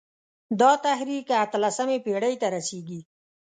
[0.59, 2.99] دا تحریک اته لسمې پېړۍ ته رسېږي.